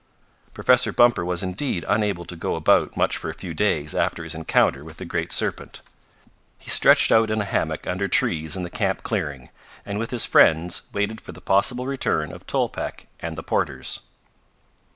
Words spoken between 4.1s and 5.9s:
his encounter with the great serpent.